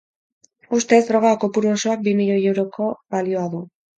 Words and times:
Ustez, 0.77 0.97
droga 1.09 1.33
kopuru 1.43 1.69
osoak 1.73 2.03
bi 2.09 2.15
milioi 2.21 2.39
euroko 2.55 2.91
balioa 3.17 3.47
du. 3.55 3.63